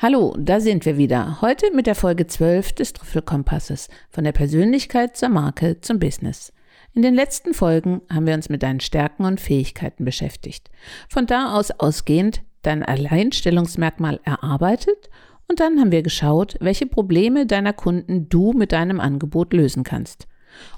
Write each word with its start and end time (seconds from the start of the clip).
Hallo, 0.00 0.32
da 0.38 0.60
sind 0.60 0.86
wir 0.86 0.96
wieder. 0.96 1.40
Heute 1.40 1.72
mit 1.74 1.88
der 1.88 1.96
Folge 1.96 2.28
12 2.28 2.72
des 2.72 2.92
Trüffelkompasses 2.92 3.88
von 4.10 4.22
der 4.22 4.30
Persönlichkeit 4.30 5.16
zur 5.16 5.28
Marke 5.28 5.80
zum 5.80 5.98
Business. 5.98 6.52
In 6.94 7.02
den 7.02 7.16
letzten 7.16 7.52
Folgen 7.52 8.02
haben 8.08 8.24
wir 8.24 8.34
uns 8.34 8.48
mit 8.48 8.62
deinen 8.62 8.78
Stärken 8.78 9.24
und 9.24 9.40
Fähigkeiten 9.40 10.04
beschäftigt. 10.04 10.70
Von 11.08 11.26
da 11.26 11.52
aus 11.52 11.72
ausgehend 11.72 12.42
dein 12.62 12.84
Alleinstellungsmerkmal 12.84 14.20
erarbeitet 14.22 15.10
und 15.48 15.58
dann 15.58 15.80
haben 15.80 15.90
wir 15.90 16.04
geschaut, 16.04 16.54
welche 16.60 16.86
Probleme 16.86 17.44
deiner 17.44 17.72
Kunden 17.72 18.28
du 18.28 18.52
mit 18.52 18.70
deinem 18.70 19.00
Angebot 19.00 19.52
lösen 19.52 19.82
kannst. 19.82 20.28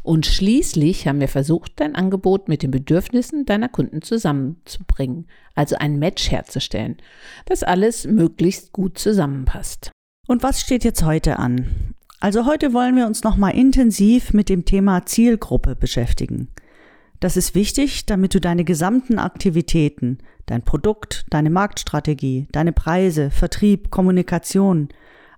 Und 0.02 0.26
schließlich 0.26 1.06
haben 1.06 1.20
wir 1.20 1.28
versucht, 1.28 1.72
dein 1.76 1.94
Angebot 1.94 2.48
mit 2.48 2.62
den 2.62 2.70
Bedürfnissen 2.70 3.46
deiner 3.46 3.68
Kunden 3.68 4.02
zusammenzubringen, 4.02 5.26
also 5.54 5.76
ein 5.76 5.98
Match 5.98 6.30
herzustellen, 6.30 6.96
das 7.46 7.62
alles 7.62 8.06
möglichst 8.06 8.72
gut 8.72 8.98
zusammenpasst. 8.98 9.90
Und 10.26 10.42
was 10.42 10.60
steht 10.60 10.84
jetzt 10.84 11.04
heute 11.04 11.38
an? 11.38 11.94
Also 12.20 12.44
heute 12.44 12.74
wollen 12.74 12.96
wir 12.96 13.06
uns 13.06 13.24
nochmal 13.24 13.56
intensiv 13.56 14.34
mit 14.34 14.48
dem 14.48 14.64
Thema 14.64 15.06
Zielgruppe 15.06 15.74
beschäftigen. 15.74 16.48
Das 17.18 17.36
ist 17.36 17.54
wichtig, 17.54 18.06
damit 18.06 18.34
du 18.34 18.40
deine 18.40 18.64
gesamten 18.64 19.18
Aktivitäten, 19.18 20.18
dein 20.46 20.62
Produkt, 20.62 21.26
deine 21.30 21.50
Marktstrategie, 21.50 22.48
deine 22.52 22.72
Preise, 22.72 23.30
Vertrieb, 23.30 23.90
Kommunikation, 23.90 24.88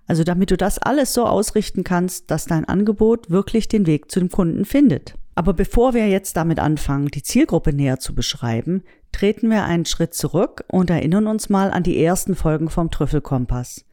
also 0.07 0.23
damit 0.23 0.51
du 0.51 0.57
das 0.57 0.79
alles 0.79 1.13
so 1.13 1.25
ausrichten 1.25 1.83
kannst, 1.83 2.29
dass 2.29 2.45
dein 2.45 2.65
Angebot 2.65 3.29
wirklich 3.29 3.67
den 3.67 3.85
Weg 3.85 4.11
zu 4.11 4.19
dem 4.19 4.29
Kunden 4.29 4.65
findet. 4.65 5.15
Aber 5.35 5.53
bevor 5.53 5.93
wir 5.93 6.07
jetzt 6.07 6.37
damit 6.37 6.59
anfangen, 6.59 7.07
die 7.07 7.23
Zielgruppe 7.23 7.73
näher 7.73 7.99
zu 7.99 8.13
beschreiben, 8.13 8.83
treten 9.11 9.49
wir 9.49 9.63
einen 9.63 9.85
Schritt 9.85 10.13
zurück 10.13 10.63
und 10.67 10.89
erinnern 10.89 11.27
uns 11.27 11.49
mal 11.49 11.71
an 11.71 11.83
die 11.83 12.03
ersten 12.03 12.35
Folgen 12.35 12.69
vom 12.69 12.91
Trüffelkompass. 12.91 13.85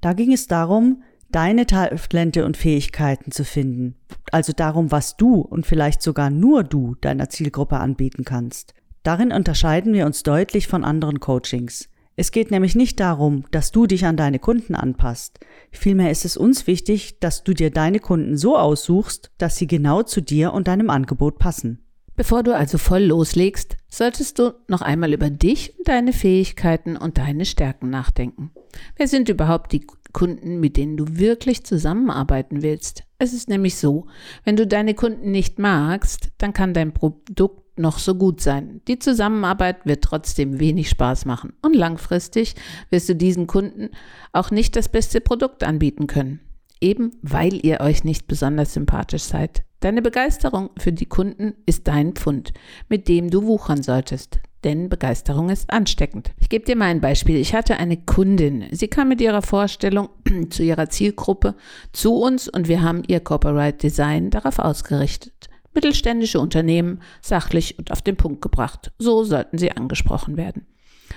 Da 0.00 0.12
ging 0.12 0.32
es 0.32 0.48
darum, 0.48 1.02
deine 1.30 1.66
Talente 1.66 2.44
und 2.44 2.56
Fähigkeiten 2.56 3.30
zu 3.32 3.44
finden, 3.44 3.96
also 4.30 4.52
darum, 4.52 4.90
was 4.90 5.16
du 5.16 5.40
und 5.40 5.66
vielleicht 5.66 6.02
sogar 6.02 6.28
nur 6.28 6.62
du 6.62 6.94
deiner 7.00 7.30
Zielgruppe 7.30 7.78
anbieten 7.78 8.24
kannst. 8.24 8.74
Darin 9.02 9.32
unterscheiden 9.32 9.94
wir 9.94 10.06
uns 10.06 10.22
deutlich 10.22 10.68
von 10.68 10.84
anderen 10.84 11.20
Coachings. 11.20 11.88
Es 12.14 12.30
geht 12.30 12.50
nämlich 12.50 12.74
nicht 12.74 13.00
darum, 13.00 13.44
dass 13.50 13.70
du 13.72 13.86
dich 13.86 14.04
an 14.04 14.16
deine 14.16 14.38
Kunden 14.38 14.74
anpasst. 14.74 15.40
Vielmehr 15.70 16.10
ist 16.10 16.24
es 16.24 16.36
uns 16.36 16.66
wichtig, 16.66 17.18
dass 17.20 17.42
du 17.42 17.54
dir 17.54 17.70
deine 17.70 18.00
Kunden 18.00 18.36
so 18.36 18.58
aussuchst, 18.58 19.30
dass 19.38 19.56
sie 19.56 19.66
genau 19.66 20.02
zu 20.02 20.20
dir 20.20 20.52
und 20.52 20.68
deinem 20.68 20.90
Angebot 20.90 21.38
passen. 21.38 21.82
Bevor 22.14 22.42
du 22.42 22.54
also 22.54 22.76
voll 22.76 23.04
loslegst, 23.04 23.78
solltest 23.88 24.38
du 24.38 24.52
noch 24.68 24.82
einmal 24.82 25.14
über 25.14 25.30
dich 25.30 25.74
und 25.78 25.88
deine 25.88 26.12
Fähigkeiten 26.12 26.98
und 26.98 27.16
deine 27.16 27.46
Stärken 27.46 27.88
nachdenken. 27.88 28.50
Wer 28.96 29.08
sind 29.08 29.30
überhaupt 29.30 29.72
die 29.72 29.86
Kunden, 30.12 30.60
mit 30.60 30.76
denen 30.76 30.98
du 30.98 31.16
wirklich 31.16 31.64
zusammenarbeiten 31.64 32.60
willst? 32.60 33.04
Es 33.18 33.32
ist 33.32 33.48
nämlich 33.48 33.76
so, 33.76 34.08
wenn 34.44 34.56
du 34.56 34.66
deine 34.66 34.94
Kunden 34.94 35.30
nicht 35.30 35.58
magst, 35.58 36.32
dann 36.36 36.52
kann 36.52 36.74
dein 36.74 36.92
Produkt 36.92 37.61
noch 37.76 37.98
so 37.98 38.14
gut 38.14 38.40
sein. 38.40 38.80
Die 38.88 38.98
Zusammenarbeit 38.98 39.86
wird 39.86 40.04
trotzdem 40.04 40.60
wenig 40.60 40.88
Spaß 40.88 41.24
machen 41.24 41.52
und 41.62 41.74
langfristig 41.74 42.54
wirst 42.90 43.08
du 43.08 43.14
diesen 43.14 43.46
Kunden 43.46 43.90
auch 44.32 44.50
nicht 44.50 44.76
das 44.76 44.88
beste 44.88 45.20
Produkt 45.20 45.64
anbieten 45.64 46.06
können. 46.06 46.40
Eben 46.80 47.12
weil 47.22 47.64
ihr 47.64 47.80
euch 47.80 48.04
nicht 48.04 48.26
besonders 48.26 48.74
sympathisch 48.74 49.22
seid. 49.22 49.62
Deine 49.80 50.02
Begeisterung 50.02 50.70
für 50.78 50.92
die 50.92 51.06
Kunden 51.06 51.54
ist 51.66 51.88
dein 51.88 52.12
Pfund, 52.12 52.52
mit 52.88 53.08
dem 53.08 53.30
du 53.30 53.44
wuchern 53.44 53.82
solltest. 53.82 54.40
Denn 54.64 54.88
Begeisterung 54.88 55.48
ist 55.48 55.72
ansteckend. 55.72 56.30
Ich 56.38 56.48
gebe 56.48 56.64
dir 56.64 56.76
mal 56.76 56.86
ein 56.86 57.00
Beispiel. 57.00 57.36
Ich 57.36 57.52
hatte 57.52 57.78
eine 57.78 57.96
Kundin. 57.96 58.66
Sie 58.70 58.86
kam 58.86 59.08
mit 59.08 59.20
ihrer 59.20 59.42
Vorstellung 59.42 60.08
zu 60.50 60.62
ihrer 60.62 60.88
Zielgruppe 60.88 61.56
zu 61.92 62.14
uns 62.14 62.48
und 62.48 62.68
wir 62.68 62.82
haben 62.82 63.02
ihr 63.08 63.18
Corporate 63.18 63.78
Design 63.78 64.30
darauf 64.30 64.60
ausgerichtet 64.60 65.51
mittelständische 65.74 66.40
Unternehmen 66.40 67.00
sachlich 67.20 67.78
und 67.78 67.90
auf 67.90 68.02
den 68.02 68.16
Punkt 68.16 68.42
gebracht. 68.42 68.92
So 68.98 69.24
sollten 69.24 69.58
sie 69.58 69.72
angesprochen 69.72 70.36
werden. 70.36 70.66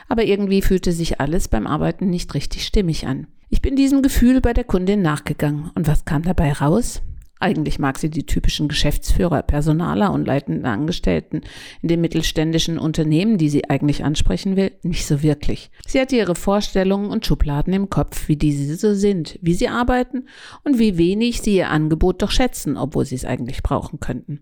Aber 0.08 0.24
irgendwie 0.24 0.62
fühlte 0.62 0.92
sich 0.92 1.20
alles 1.20 1.48
beim 1.48 1.68
Arbeiten 1.68 2.10
nicht 2.10 2.34
richtig 2.34 2.66
stimmig 2.66 3.08
an. 3.08 3.28
Ich 3.50 3.62
bin 3.62 3.76
diesem 3.76 4.02
Gefühl 4.02 4.42
bei 4.42 4.54
der 4.54 4.64
Kundin 4.64 5.02
nachgegangen. 5.02 5.72
Und 5.76 5.88
was 5.88 6.06
kam 6.06 6.24
dabei 6.24 6.52
raus? 6.54 7.02
Eigentlich 7.40 7.80
mag 7.80 8.00
sie 8.00 8.10
die 8.10 8.26
typischen 8.26 8.70
Geschäftsführer, 8.70 9.42
Personaler 9.42 10.14
und 10.14 10.26
leitenden 10.26 10.66
Angestellten 10.66 11.42
in 11.82 11.90
den 11.90 12.00
mittelständischen 12.00 12.80
Unternehmen, 12.80 13.38
die 13.38 13.50
sie 13.50 13.70
eigentlich 13.70 14.06
ansprechen 14.06 14.56
will, 14.56 14.72
nicht 14.84 15.06
so 15.06 15.22
wirklich. 15.22 15.70
Sie 15.86 16.00
hatte 16.00 16.16
ihre 16.16 16.36
Vorstellungen 16.36 17.10
und 17.10 17.26
Schubladen 17.26 17.74
im 17.74 17.90
Kopf, 17.90 18.30
wie 18.30 18.38
diese 18.38 18.76
so 18.78 18.94
sind, 18.94 19.38
wie 19.42 19.54
sie 19.54 19.68
arbeiten 19.68 20.28
und 20.64 20.80
wie 20.80 20.98
wenig 20.98 21.42
sie 21.42 21.58
ihr 21.58 21.70
Angebot 21.70 22.22
doch 22.22 22.32
schätzen, 22.32 22.78
obwohl 22.78 23.06
sie 23.06 23.16
es 23.16 23.26
eigentlich 23.26 23.64
brauchen 23.64 24.00
könnten 24.00 24.42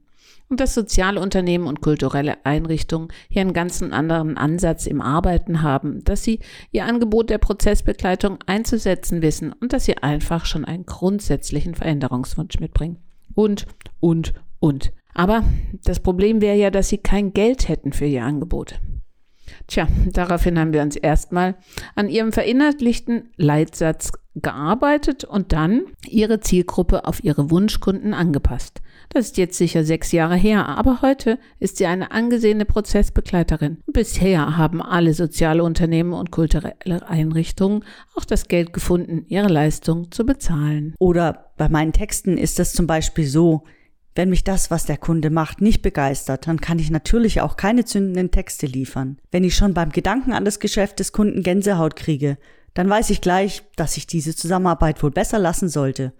und 0.50 0.60
dass 0.60 0.74
Sozialunternehmen 0.74 1.68
und 1.68 1.82
kulturelle 1.82 2.46
Einrichtungen 2.46 3.08
hier 3.30 3.42
einen 3.42 3.54
ganz 3.54 3.82
anderen 3.82 4.38
Ansatz 4.38 4.86
im 4.86 5.02
Arbeiten 5.02 5.62
haben, 5.62 6.04
dass 6.04 6.24
sie 6.24 6.40
ihr 6.72 6.86
Angebot 6.86 7.30
der 7.30 7.38
Prozessbegleitung 7.38 8.40
einzusetzen 8.46 9.22
wissen 9.22 9.54
und 9.54 9.74
dass 9.74 9.86
sie 9.86 9.98
einfach 9.98 10.46
schon 10.46 10.66
einen 10.66 10.86
grundsätzlichen 10.86 11.76
Veränderungswunsch 11.76 12.60
mitbringen. 12.60 12.98
Und, 13.34 13.66
und, 14.00 14.34
und. 14.60 14.94
Aber 15.14 15.44
das 15.84 16.00
Problem 16.00 16.42
wäre 16.42 16.58
ja, 16.58 16.72
dass 16.72 16.90
sie 16.90 16.98
kein 16.98 17.34
Geld 17.34 17.68
hätten 17.68 17.94
für 17.94 18.06
ihr 18.06 18.24
Angebot. 18.24 18.80
Tja, 19.68 19.88
daraufhin 20.12 20.60
haben 20.60 20.74
wir 20.74 20.82
uns 20.82 20.96
erstmal 20.96 21.56
an 21.96 22.10
ihrem 22.10 22.32
verinnerlichten 22.32 23.30
Leitsatz 23.38 24.12
gearbeitet 24.36 25.24
und 25.24 25.54
dann 25.54 25.84
ihre 26.08 26.40
Zielgruppe 26.40 27.06
auf 27.06 27.24
ihre 27.24 27.52
Wunschkunden 27.52 28.14
angepasst. 28.14 28.82
Das 29.10 29.28
ist 29.28 29.38
jetzt 29.38 29.58
sicher 29.58 29.84
sechs 29.84 30.12
Jahre 30.12 30.36
her, 30.36 30.68
aber 30.68 31.02
heute 31.02 31.40
ist 31.60 31.78
sie 31.78 31.86
eine 31.86 32.12
angesehene 32.12 32.66
Prozessbegleiterin. 32.66 33.78
Bisher 33.88 34.58
haben 34.58 34.82
alle 34.82 35.14
soziale 35.14 35.64
Unternehmen 35.64 36.14
und 36.14 36.32
kulturelle 36.32 37.08
Einrichtungen 37.08 37.84
auch 38.16 38.26
das 38.26 38.48
Geld 38.48 38.74
gefunden, 38.74 39.26
ihre 39.28 39.50
Leistung 39.50 40.12
zu 40.12 40.26
bezahlen. 40.26 40.96
Oder 41.00 41.52
bei 41.58 41.70
meinen 41.70 41.94
Texten 41.94 42.38
ist 42.38 42.60
es 42.60 42.74
zum 42.74 42.88
Beispiel 42.88 43.28
so, 43.28 43.64
wenn 44.16 44.30
mich 44.30 44.44
das, 44.44 44.70
was 44.70 44.86
der 44.86 44.98
Kunde 44.98 45.32
macht, 45.32 45.62
nicht 45.62 45.82
begeistert, 45.82 46.46
dann 46.48 46.62
kann 46.62 46.78
ich 46.78 46.92
natürlich 46.92 47.42
auch 47.42 47.58
keine 47.58 47.84
zündenden 47.84 48.30
Texte 48.30 48.68
liefern. 48.68 49.18
Wenn 49.32 49.44
ich 49.44 49.56
schon 49.56 49.74
beim 49.74 49.92
Gedanken 49.92 50.34
an 50.34 50.46
das 50.46 50.60
Geschäft 50.60 51.00
des 51.00 51.12
Kunden 51.12 51.42
Gänsehaut 51.42 51.96
kriege, 51.96 52.38
dann 52.76 52.90
weiß 52.90 53.10
ich 53.10 53.22
gleich, 53.22 53.64
dass 53.76 53.98
ich 53.98 54.08
diese 54.08 54.36
Zusammenarbeit 54.36 55.02
wohl 55.02 55.12
besser 55.12 55.40
lassen 55.40 55.68
sollte. 55.68 56.14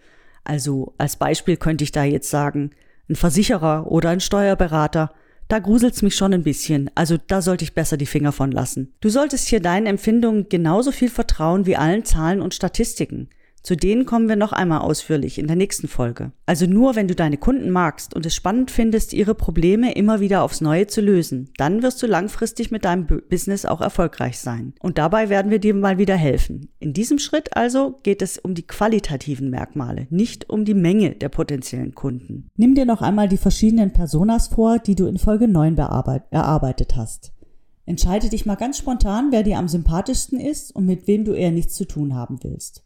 Also 0.44 0.94
als 0.98 1.16
Beispiel 1.16 1.58
könnte 1.58 1.84
ich 1.84 1.92
da 1.92 2.04
jetzt 2.04 2.30
sagen, 2.30 2.72
ein 3.10 3.16
Versicherer 3.16 3.92
oder 3.92 4.10
ein 4.10 4.20
Steuerberater, 4.20 5.12
da 5.48 5.60
gruselt's 5.60 6.02
mich 6.02 6.16
schon 6.16 6.34
ein 6.34 6.44
bisschen, 6.44 6.90
also 6.96 7.18
da 7.28 7.42
sollte 7.42 7.64
ich 7.64 7.76
besser 7.76 7.98
die 7.98 8.06
Finger 8.06 8.32
von 8.32 8.52
lassen. 8.52 8.94
Du 9.02 9.10
solltest 9.10 9.48
hier 9.50 9.60
deinen 9.60 9.88
Empfindungen 9.88 10.48
genauso 10.50 10.92
viel 10.92 11.10
vertrauen 11.10 11.66
wie 11.66 11.76
allen 11.76 12.06
Zahlen 12.06 12.42
und 12.42 12.54
Statistiken. 12.54 13.30
Zu 13.64 13.78
denen 13.78 14.06
kommen 14.06 14.28
wir 14.28 14.36
noch 14.36 14.52
einmal 14.52 14.82
ausführlich 14.82 15.40
in 15.40 15.48
der 15.48 15.56
nächsten 15.56 15.88
Folge. 15.88 16.34
Also 16.46 16.66
nur 16.66 16.98
wenn 16.98 17.08
du 17.08 17.16
deine 17.16 17.38
Kunden 17.38 17.70
magst 17.70 18.14
und 18.14 18.26
es 18.26 18.36
spannend 18.36 18.72
findest, 18.72 19.14
ihre 19.14 19.36
Probleme 19.36 19.94
immer 19.94 20.20
wieder 20.20 20.44
aufs 20.44 20.60
Neue 20.60 20.88
zu 20.88 21.00
lösen, 21.00 21.50
dann 21.56 21.82
wirst 21.82 22.04
du 22.04 22.08
langfristig 22.08 22.72
mit 22.72 22.84
deinem 22.84 23.08
Business 23.08 23.66
auch 23.66 23.80
erfolgreich 23.80 24.38
sein. 24.38 24.74
Und 24.82 24.98
dabei 24.98 25.30
werden 25.30 25.50
wir 25.50 25.60
dir 25.60 25.74
mal 25.74 25.98
wieder 25.98 26.18
helfen. 26.18 26.68
In 26.80 26.92
diesem 26.92 27.20
Schritt 27.20 27.56
also 27.56 28.00
geht 28.04 28.22
es 28.22 28.38
um 28.38 28.54
die 28.54 28.68
qualitativen 28.68 29.50
Merkmale, 29.50 30.08
nicht 30.10 30.50
um 30.50 30.66
die 30.66 30.74
Menge 30.74 31.12
der 31.12 31.30
potenziellen 31.30 31.96
Kunden. 31.96 32.50
Nimm 32.58 32.76
dir 32.76 32.86
noch 32.86 33.02
einmal 33.02 33.30
die 33.30 33.38
verschiedenen 33.38 33.94
Personas 33.94 34.50
vor, 34.50 34.80
die 34.80 34.96
du 34.96 35.06
in 35.06 35.18
Folge 35.18 35.48
9 35.48 35.78
erarbeitet 35.78 36.98
hast. 36.98 37.32
Entscheide 37.86 38.28
dich 38.28 38.46
mal 38.46 38.56
ganz 38.56 38.78
spontan, 38.78 39.30
wer 39.32 39.44
dir 39.44 39.58
am 39.58 39.70
sympathischsten 39.70 40.40
ist 40.40 40.76
und 40.76 40.86
mit 40.86 41.08
wem 41.08 41.24
du 41.24 41.32
eher 41.32 41.52
nichts 41.52 41.76
zu 41.76 41.86
tun 41.86 42.14
haben 42.14 42.40
willst. 42.44 42.84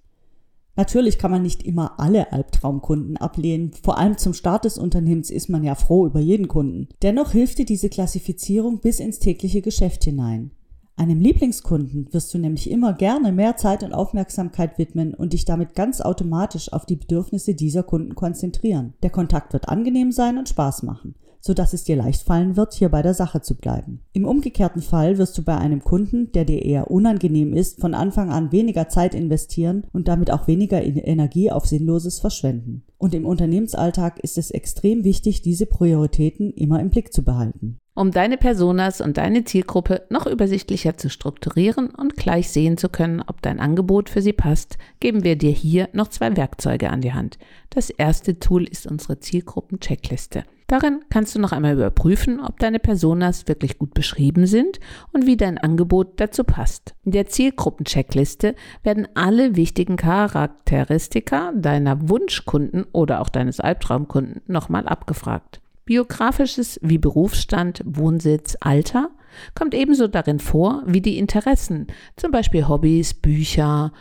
Natürlich 0.78 1.18
kann 1.18 1.32
man 1.32 1.42
nicht 1.42 1.64
immer 1.64 2.00
alle 2.00 2.32
Albtraumkunden 2.32 3.18
ablehnen. 3.18 3.72
Vor 3.84 3.98
allem 3.98 4.18
zum 4.18 4.34
Start 4.34 4.64
des 4.64 4.78
Unternehmens 4.78 5.32
ist 5.32 5.50
man 5.50 5.64
ja 5.64 5.74
froh 5.74 6.06
über 6.06 6.20
jeden 6.20 6.48
Kunden. 6.48 6.88
Dennoch 7.02 7.32
hilft 7.32 7.58
dir 7.58 7.66
diese 7.66 7.90
Klassifizierung 7.90 8.80
bis 8.80 9.00
ins 9.00 9.18
tägliche 9.18 9.62
Geschäft 9.62 10.04
hinein. 10.04 10.52
Einem 10.96 11.20
Lieblingskunden 11.20 12.08
wirst 12.12 12.34
du 12.34 12.38
nämlich 12.38 12.70
immer 12.70 12.94
gerne 12.94 13.32
mehr 13.32 13.58
Zeit 13.58 13.84
und 13.84 13.94
Aufmerksamkeit 13.94 14.78
widmen 14.78 15.14
und 15.14 15.34
dich 15.34 15.46
damit 15.46 15.76
ganz 15.76 16.00
automatisch 16.00 16.72
auf 16.72 16.86
die 16.86 16.96
Bedürfnisse 16.96 17.56
dieser 17.56 17.84
Kunden 17.84 18.16
konzentrieren. 18.16 18.94
Der 19.04 19.10
Kontakt 19.10 19.54
wird 19.54 19.70
angenehm 19.70 20.12
sein 20.12 20.38
und 20.38 20.50
Spaß 20.50 20.84
machen 20.84 21.16
sodass 21.40 21.74
es 21.74 21.84
dir 21.84 21.96
leicht 21.96 22.24
fallen 22.24 22.58
wird, 22.58 22.74
hier 22.74 22.90
bei 22.90 23.02
der 23.02 23.14
Sache 23.14 23.42
zu 23.42 23.56
bleiben. 23.56 24.02
Im 24.14 24.26
umgekehrten 24.26 24.82
Fall 24.82 25.18
wirst 25.18 25.38
du 25.38 25.44
bei 25.44 25.58
einem 25.58 25.84
Kunden, 25.84 26.32
der 26.32 26.46
dir 26.46 26.64
eher 26.64 26.92
unangenehm 26.92 27.54
ist, 27.54 27.80
von 27.80 27.94
Anfang 27.94 28.32
an 28.32 28.52
weniger 28.52 28.90
Zeit 28.90 29.16
investieren 29.16 29.86
und 29.94 30.08
damit 30.08 30.32
auch 30.32 30.48
weniger 30.48 30.82
Energie 30.82 31.52
auf 31.52 31.66
Sinnloses 31.66 32.20
verschwenden. 32.20 32.84
Und 32.98 33.14
im 33.14 33.26
Unternehmensalltag 33.26 34.20
ist 34.20 34.38
es 34.38 34.52
extrem 34.52 35.04
wichtig, 35.04 35.42
diese 35.42 35.66
Prioritäten 35.66 36.52
immer 36.54 36.80
im 36.80 36.90
Blick 36.90 37.14
zu 37.14 37.24
behalten. 37.24 37.78
Um 37.98 38.12
deine 38.12 38.38
Personas 38.38 39.02
und 39.02 39.18
deine 39.18 39.44
Zielgruppe 39.44 40.04
noch 40.12 40.28
übersichtlicher 40.28 40.98
zu 40.98 41.10
strukturieren 41.10 41.90
und 41.90 42.16
gleich 42.16 42.50
sehen 42.50 42.78
zu 42.78 42.90
können, 42.90 43.24
ob 43.26 43.42
dein 43.42 43.60
Angebot 43.60 44.10
für 44.10 44.22
sie 44.22 44.34
passt, 44.34 44.78
geben 45.00 45.24
wir 45.24 45.36
dir 45.36 45.50
hier 45.50 45.90
noch 45.94 46.08
zwei 46.10 46.38
Werkzeuge 46.38 46.92
an 46.92 47.02
die 47.02 47.14
Hand. 47.14 47.40
Das 47.72 47.90
erste 47.90 48.38
Tool 48.38 48.66
ist 48.66 48.86
unsere 48.86 49.20
Zielgruppen-Checkliste. 49.20 50.44
Darin 50.70 51.00
kannst 51.10 51.34
du 51.34 51.40
noch 51.40 51.54
einmal 51.54 51.76
überprüfen, 51.76 52.42
ob 52.42 52.60
deine 52.60 52.80
Personas 52.80 53.48
wirklich 53.48 53.78
gut 53.78 53.94
beschrieben 53.94 54.46
sind 54.48 54.82
und 55.14 55.26
wie 55.26 55.38
dein 55.38 55.58
Angebot 55.58 56.20
dazu 56.20 56.44
passt. 56.44 56.94
In 57.06 57.14
der 57.14 57.28
Zielgruppen-Checkliste 57.28 58.54
werden 58.84 59.08
alle 59.14 59.56
wichtigen 59.56 59.96
Charakteristika 59.96 61.54
deiner 61.56 62.10
Wunschkunden 62.10 62.86
oder 62.92 63.22
auch 63.22 63.30
deines 63.30 63.62
Albtraumkunden 63.62 64.42
nochmal 64.48 64.86
abgefragt. 64.90 65.62
Biografisches 65.86 66.82
wie 66.84 66.98
Berufsstand, 66.98 67.82
Wohnsitz, 67.86 68.58
Alter 68.60 69.10
kommt 69.56 69.74
ebenso 69.74 70.10
darin 70.10 70.40
vor 70.40 70.84
wie 70.86 71.00
die 71.00 71.18
Interessen, 71.18 71.88
zum 72.18 72.32
Beispiel 72.32 72.68
Hobbys, 72.68 73.14
Bücher, 73.14 73.94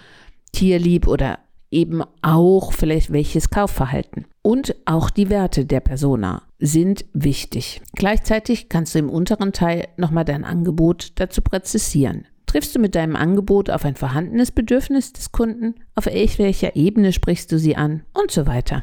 Tierlieb 0.50 1.06
oder 1.06 1.38
eben 1.70 2.02
auch 2.22 2.72
vielleicht 2.72 3.12
welches 3.12 3.50
Kaufverhalten. 3.50 4.26
Und 4.42 4.74
auch 4.84 5.10
die 5.10 5.30
Werte 5.30 5.64
der 5.64 5.80
Persona 5.80 6.42
sind 6.58 7.04
wichtig. 7.12 7.82
Gleichzeitig 7.94 8.68
kannst 8.68 8.94
du 8.94 8.98
im 8.98 9.10
unteren 9.10 9.52
Teil 9.52 9.88
nochmal 9.96 10.24
dein 10.24 10.44
Angebot 10.44 11.12
dazu 11.16 11.42
präzisieren. 11.42 12.26
Triffst 12.46 12.74
du 12.74 12.78
mit 12.78 12.94
deinem 12.94 13.16
Angebot 13.16 13.70
auf 13.70 13.84
ein 13.84 13.96
vorhandenes 13.96 14.52
Bedürfnis 14.52 15.12
des 15.12 15.32
Kunden? 15.32 15.74
Auf 15.94 16.06
welcher 16.06 16.76
Ebene 16.76 17.12
sprichst 17.12 17.50
du 17.52 17.58
sie 17.58 17.76
an? 17.76 18.02
Und 18.14 18.30
so 18.30 18.46
weiter. 18.46 18.82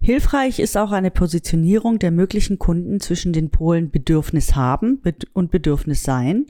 Hilfreich 0.00 0.58
ist 0.60 0.76
auch 0.76 0.92
eine 0.92 1.10
Positionierung 1.10 1.98
der 1.98 2.10
möglichen 2.10 2.58
Kunden 2.58 3.00
zwischen 3.00 3.32
den 3.32 3.50
Polen 3.50 3.90
Bedürfnis 3.90 4.54
haben 4.54 5.00
und 5.32 5.50
Bedürfnis 5.50 6.02
sein 6.02 6.46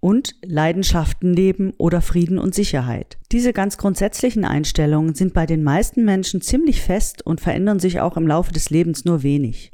und 0.00 0.34
Leidenschaften 0.42 1.32
leben 1.32 1.72
oder 1.76 2.00
Frieden 2.02 2.38
und 2.38 2.54
Sicherheit. 2.54 3.18
Diese 3.32 3.52
ganz 3.52 3.78
grundsätzlichen 3.78 4.44
Einstellungen 4.44 5.14
sind 5.14 5.34
bei 5.34 5.46
den 5.46 5.62
meisten 5.62 6.04
Menschen 6.04 6.40
ziemlich 6.40 6.82
fest 6.82 7.24
und 7.24 7.40
verändern 7.40 7.78
sich 7.78 8.00
auch 8.00 8.16
im 8.16 8.26
Laufe 8.26 8.52
des 8.52 8.70
Lebens 8.70 9.04
nur 9.04 9.22
wenig. 9.22 9.70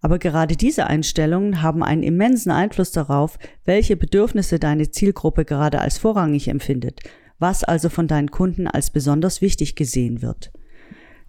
Aber 0.00 0.18
gerade 0.18 0.56
diese 0.56 0.86
Einstellungen 0.86 1.62
haben 1.62 1.82
einen 1.82 2.02
immensen 2.02 2.50
Einfluss 2.50 2.90
darauf, 2.90 3.38
welche 3.64 3.96
Bedürfnisse 3.96 4.58
deine 4.58 4.90
Zielgruppe 4.90 5.44
gerade 5.44 5.80
als 5.80 5.98
vorrangig 5.98 6.48
empfindet, 6.48 7.00
was 7.38 7.64
also 7.64 7.88
von 7.88 8.06
deinen 8.06 8.30
Kunden 8.30 8.66
als 8.66 8.90
besonders 8.90 9.42
wichtig 9.42 9.76
gesehen 9.76 10.22
wird. 10.22 10.50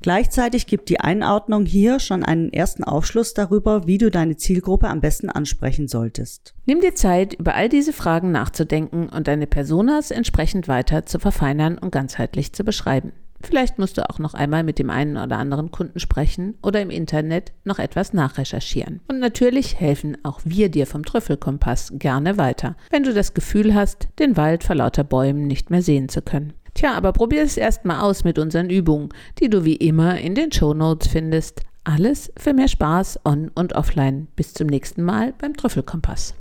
Gleichzeitig 0.02 0.66
gibt 0.66 0.90
die 0.90 1.00
Einordnung 1.00 1.66
hier 1.66 2.00
schon 2.00 2.24
einen 2.24 2.52
ersten 2.52 2.84
Aufschluss 2.84 3.36
darüber, 3.36 3.86
wie 3.86 4.00
du 4.00 4.10
deine 4.10 4.36
Zielgruppe 4.36 4.88
am 4.88 5.00
besten 5.00 5.30
ansprechen 5.30 5.88
solltest. 5.88 6.56
Nimm 6.66 6.82
dir 6.82 6.96
Zeit, 6.96 7.36
über 7.36 7.54
all 7.54 7.70
diese 7.70 7.94
Fragen 7.94 8.32
nachzudenken 8.32 9.10
und 9.10 9.28
deine 9.28 9.46
Personas 9.46 10.10
entsprechend 10.10 10.68
weiter 10.68 11.06
zu 11.06 11.20
verfeinern 11.20 11.78
und 11.78 11.92
ganzheitlich 11.92 12.52
zu 12.54 12.64
beschreiben. 12.64 13.12
Vielleicht 13.44 13.80
musst 13.80 13.98
du 13.98 14.10
auch 14.10 14.20
noch 14.20 14.34
einmal 14.34 14.64
mit 14.64 14.80
dem 14.80 14.90
einen 14.90 15.18
oder 15.18 15.38
anderen 15.38 15.72
Kunden 15.72 16.00
sprechen 16.00 16.56
oder 16.62 16.82
im 16.82 16.90
Internet 16.90 17.54
noch 17.64 17.80
etwas 17.80 18.14
nachrecherchieren. 18.14 19.02
Und 19.08 19.20
natürlich 19.20 19.80
helfen 19.80 20.18
auch 20.24 20.40
wir 20.44 20.70
dir 20.70 20.88
vom 20.88 21.06
Trüffelkompass 21.06 21.94
gerne 21.96 22.38
weiter, 22.38 22.76
wenn 22.90 23.04
du 23.04 23.14
das 23.14 23.34
Gefühl 23.34 23.74
hast, 23.76 24.08
den 24.20 24.38
Wald 24.38 24.64
vor 24.64 24.76
lauter 24.76 25.04
Bäumen 25.04 25.48
nicht 25.48 25.70
mehr 25.70 25.82
sehen 25.82 26.10
zu 26.10 26.22
können. 26.22 26.54
Tja, 26.74 26.94
aber 26.94 27.12
probier 27.12 27.44
es 27.44 27.58
erstmal 27.58 28.02
aus 28.02 28.24
mit 28.24 28.40
unseren 28.40 28.70
Übungen, 28.70 29.10
die 29.40 29.50
du 29.50 29.66
wie 29.66 29.76
immer 29.76 30.18
in 30.20 30.36
den 30.36 30.52
Show 30.52 30.74
Notes 30.74 31.08
findest. 31.10 31.62
Alles 31.84 32.32
für 32.38 32.54
mehr 32.54 32.68
Spaß 32.68 33.22
on 33.26 33.50
und 33.56 33.74
offline. 33.74 34.28
Bis 34.36 34.54
zum 34.54 34.68
nächsten 34.68 35.04
Mal 35.04 35.34
beim 35.38 35.56
Trüffelkompass. 35.56 36.36